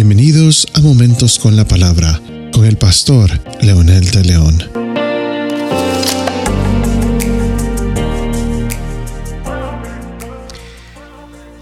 Bienvenidos 0.00 0.68
a 0.74 0.80
Momentos 0.80 1.40
con 1.40 1.56
la 1.56 1.66
Palabra 1.66 2.22
con 2.52 2.64
el 2.64 2.78
pastor 2.78 3.32
Leonel 3.60 4.08
de 4.12 4.22
León. 4.22 4.62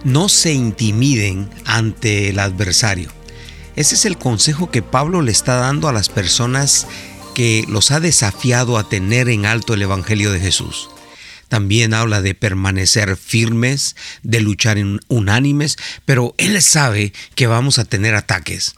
No 0.05 0.29
se 0.29 0.53
intimiden 0.53 1.49
ante 1.65 2.29
el 2.29 2.39
adversario. 2.39 3.11
Ese 3.75 3.95
es 3.95 4.05
el 4.05 4.19
consejo 4.19 4.71
que 4.71 4.83
Pablo 4.83 5.23
le 5.23 5.33
está 5.33 5.55
dando 5.55 5.89
a 5.89 5.95
las 5.95 6.11
personas 6.11 6.87
que 7.35 7.65
los 7.69 7.91
ha 7.91 8.01
desafiado 8.01 8.77
a 8.77 8.87
tener 8.87 9.31
en 9.31 9.47
alto 9.47 9.73
el 9.73 9.81
Evangelio 9.81 10.31
de 10.31 10.41
Jesús. 10.41 10.91
También 11.49 11.95
habla 11.95 12.23
de 12.23 12.35
permanecer 12.35 13.17
firmes, 13.17 13.97
de 14.23 14.41
luchar 14.41 14.79
en 14.79 15.01
unánimes, 15.09 15.77
pero 16.05 16.35
él 16.39 16.61
sabe 16.63 17.13
que 17.35 17.47
vamos 17.47 17.79
a 17.79 17.85
tener 17.85 18.15
ataques. 18.15 18.75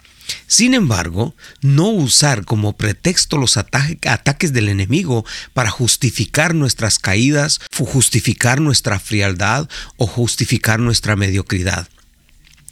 Sin 0.46 0.74
embargo, 0.74 1.34
no 1.62 1.88
usar 1.88 2.44
como 2.44 2.76
pretexto 2.76 3.38
los 3.38 3.56
ataques 3.56 4.52
del 4.52 4.68
enemigo 4.68 5.24
para 5.54 5.70
justificar 5.70 6.54
nuestras 6.54 6.98
caídas, 6.98 7.60
justificar 7.72 8.60
nuestra 8.60 8.98
frialdad 8.98 9.68
o 9.96 10.06
justificar 10.06 10.80
nuestra 10.80 11.16
mediocridad. 11.16 11.88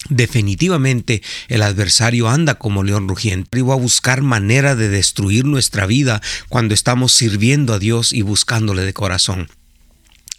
Definitivamente 0.09 1.23
el 1.49 1.63
adversario 1.63 2.29
anda 2.29 2.55
como 2.57 2.85
león 2.85 3.09
rugiente 3.09 3.59
y 3.59 3.63
va 3.63 3.75
a 3.75 3.79
buscar 3.79 4.23
manera 4.23 4.77
de 4.77 4.89
destruir 4.89 5.45
nuestra 5.45 5.87
vida 5.87 6.23
cuando 6.49 6.75
estamos 6.75 7.13
sirviendo 7.13 7.75
a 7.75 7.79
Dios 7.79 8.13
y 8.13 8.23
buscándole 8.23 8.83
de 8.83 8.93
corazón. 8.93 9.49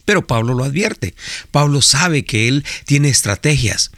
Pero 0.07 0.25
Pablo 0.25 0.53
lo 0.53 0.63
advierte. 0.63 1.15
Pablo 1.51 1.81
sabe 1.81 2.23
que 2.23 2.47
él 2.47 2.63
tiene 2.85 3.09
estrategias. 3.09 3.91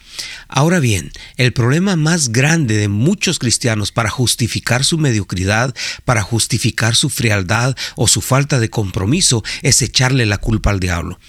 Ahora 0.47 0.79
bien, 0.79 1.11
el 1.37 1.53
problema 1.53 1.95
más 1.97 2.29
grande 2.29 2.77
de 2.77 2.87
muchos 2.87 3.37
cristianos 3.37 3.91
para 3.91 4.09
justificar 4.09 4.83
su 4.83 4.97
mediocridad, 4.97 5.75
para 6.05 6.23
justificar 6.23 6.95
su 6.95 7.11
frialdad 7.11 7.75
o 7.95 8.07
su 8.07 8.21
falta 8.21 8.59
de 8.59 8.71
compromiso 8.71 9.43
es 9.61 9.83
echarle 9.83 10.25
la 10.25 10.39
culpa 10.39 10.71
al 10.71 10.79
diablo. 10.79 11.19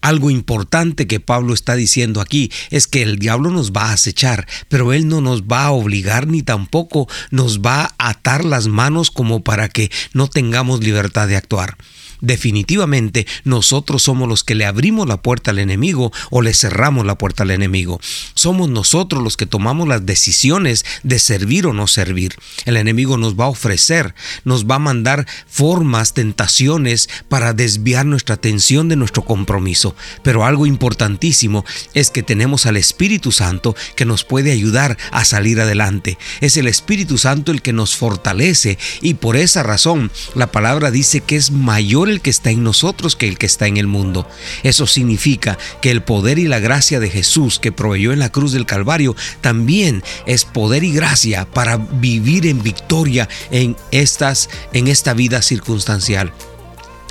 Algo 0.00 0.30
importante 0.30 1.06
que 1.06 1.20
Pablo 1.20 1.52
está 1.52 1.74
diciendo 1.74 2.22
aquí 2.22 2.50
es 2.70 2.86
que 2.86 3.02
el 3.02 3.18
diablo 3.18 3.50
nos 3.50 3.72
va 3.72 3.90
a 3.90 3.92
acechar, 3.92 4.48
pero 4.70 4.94
él 4.94 5.08
no 5.08 5.20
nos 5.20 5.42
va 5.42 5.64
a 5.64 5.72
obligar 5.72 6.26
ni 6.26 6.40
tampoco 6.42 7.06
nos 7.30 7.60
va 7.60 7.94
a 7.98 8.08
atar 8.08 8.46
las 8.46 8.66
manos 8.66 9.10
como 9.10 9.44
para 9.44 9.68
que 9.68 9.90
no 10.14 10.26
tengamos 10.26 10.82
libertad 10.82 11.28
de 11.28 11.36
actuar. 11.36 11.76
Definitivamente 12.22 13.26
nosotros 13.42 14.04
somos 14.04 14.28
los 14.28 14.44
que 14.44 14.54
le 14.54 14.64
abrimos 14.64 15.08
la 15.08 15.20
puerta 15.20 15.50
al 15.50 15.58
enemigo 15.58 16.12
o 16.30 16.40
le 16.40 16.54
cerramos 16.54 17.04
la 17.04 17.18
puerta 17.18 17.42
al 17.42 17.50
enemigo. 17.50 18.00
Somos 18.34 18.68
nosotros 18.68 19.24
los 19.24 19.36
que 19.36 19.44
tomamos 19.44 19.88
las 19.88 20.06
decisiones 20.06 20.84
de 21.02 21.18
servir 21.18 21.66
o 21.66 21.72
no 21.72 21.88
servir. 21.88 22.36
El 22.64 22.76
enemigo 22.76 23.18
nos 23.18 23.34
va 23.34 23.46
a 23.46 23.48
ofrecer, 23.48 24.14
nos 24.44 24.66
va 24.66 24.76
a 24.76 24.78
mandar 24.78 25.26
formas, 25.48 26.14
tentaciones 26.14 27.08
para 27.28 27.54
desviar 27.54 28.06
nuestra 28.06 28.36
atención 28.36 28.88
de 28.88 28.94
nuestro 28.94 29.24
compromiso. 29.24 29.96
Pero 30.22 30.46
algo 30.46 30.66
importantísimo 30.66 31.64
es 31.92 32.10
que 32.10 32.22
tenemos 32.22 32.66
al 32.66 32.76
Espíritu 32.76 33.32
Santo 33.32 33.74
que 33.96 34.04
nos 34.04 34.22
puede 34.22 34.52
ayudar 34.52 34.96
a 35.10 35.24
salir 35.24 35.60
adelante. 35.60 36.18
Es 36.40 36.56
el 36.56 36.68
Espíritu 36.68 37.18
Santo 37.18 37.50
el 37.50 37.62
que 37.62 37.72
nos 37.72 37.96
fortalece 37.96 38.78
y 39.00 39.14
por 39.14 39.34
esa 39.34 39.64
razón 39.64 40.12
la 40.36 40.52
palabra 40.52 40.92
dice 40.92 41.20
que 41.20 41.34
es 41.34 41.50
mayor 41.50 42.11
el 42.12 42.20
que 42.20 42.30
está 42.30 42.50
en 42.50 42.62
nosotros 42.62 43.16
que 43.16 43.28
el 43.28 43.38
que 43.38 43.46
está 43.46 43.66
en 43.66 43.76
el 43.76 43.86
mundo. 43.86 44.28
Eso 44.62 44.86
significa 44.86 45.58
que 45.80 45.90
el 45.90 46.02
poder 46.02 46.38
y 46.38 46.46
la 46.48 46.60
gracia 46.60 47.00
de 47.00 47.10
Jesús 47.10 47.58
que 47.58 47.72
proveyó 47.72 48.12
en 48.12 48.18
la 48.18 48.30
cruz 48.30 48.52
del 48.52 48.66
Calvario 48.66 49.16
también 49.40 50.02
es 50.26 50.44
poder 50.44 50.84
y 50.84 50.92
gracia 50.92 51.46
para 51.46 51.76
vivir 51.76 52.46
en 52.46 52.62
victoria 52.62 53.28
en 53.50 53.76
estas 53.90 54.48
en 54.72 54.88
esta 54.88 55.14
vida 55.14 55.42
circunstancial. 55.42 56.32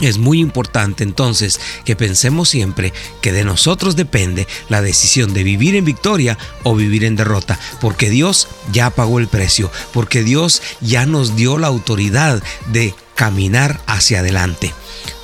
Es 0.02 0.18
muy 0.18 0.40
importante 0.40 1.04
entonces 1.04 1.60
que 1.86 1.96
pensemos 1.96 2.50
siempre 2.50 2.92
que 3.22 3.32
de 3.32 3.44
nosotros 3.44 3.96
depende 3.96 4.48
la 4.68 4.82
decisión 4.82 5.34
de 5.34 5.44
vivir 5.44 5.76
en 5.76 5.86
victoria 5.86 6.40
o 6.64 6.76
vivir 6.76 7.04
en 7.04 7.16
derrota, 7.16 7.60
porque 7.80 8.10
Dios 8.10 8.48
ya 8.72 8.90
pagó 8.90 9.20
el 9.20 9.28
precio, 9.28 9.72
porque 9.94 10.24
Dios 10.24 10.64
ya 10.82 11.06
nos 11.06 11.36
dio 11.36 11.60
la 11.60 11.68
autoridad 11.68 12.42
de 12.72 12.96
caminar 13.16 13.82
hacia 13.88 14.20
adelante. 14.20 14.74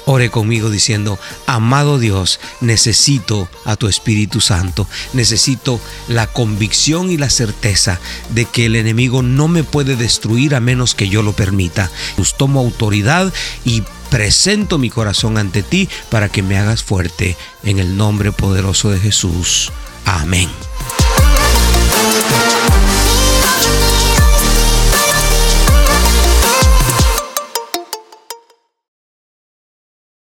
Ore 0.10 0.30
conmigo 0.30 0.70
diciendo, 0.70 1.20
amado 1.48 2.00
Dios, 2.00 2.40
necesito 2.62 3.50
a 3.66 3.76
tu 3.76 3.90
Espíritu 3.90 4.40
Santo, 4.40 4.88
necesito 5.12 5.82
la 6.08 6.28
convicción 6.28 7.12
y 7.12 7.18
la 7.18 7.30
certeza 7.30 8.00
de 8.30 8.46
que 8.46 8.68
el 8.68 8.78
enemigo 8.78 9.22
no 9.22 9.50
me 9.50 9.66
puede 9.66 9.98
destruir 9.98 10.56
a 10.56 10.62
menos 10.62 10.96
que 10.96 11.10
yo 11.10 11.24
lo 11.24 11.34
permita. 11.34 11.92
Pues 12.16 12.36
tomo 12.38 12.62
autoridad 12.62 13.34
y 13.66 13.84
presento 14.10 14.78
mi 14.78 14.90
corazón 14.90 15.38
ante 15.38 15.62
ti 15.62 15.90
para 16.10 16.30
que 16.30 16.42
me 16.42 16.58
hagas 16.58 16.84
fuerte 16.84 17.36
en 17.64 17.80
el 17.80 17.98
nombre 17.98 18.32
poderoso 18.32 18.90
de 18.90 19.00
Jesús. 19.02 19.74
Amén. 20.06 20.50